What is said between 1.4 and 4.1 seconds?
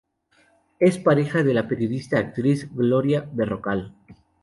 de la periodista y actriz Gloria Berrocal.